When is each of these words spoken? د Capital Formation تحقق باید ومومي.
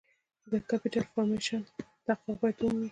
د 0.51 0.53
Capital 0.69 1.05
Formation 1.13 1.61
تحقق 2.05 2.35
باید 2.41 2.57
ومومي. 2.59 2.79